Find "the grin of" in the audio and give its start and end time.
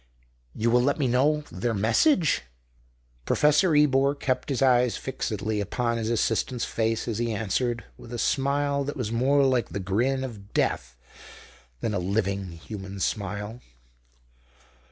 9.69-10.55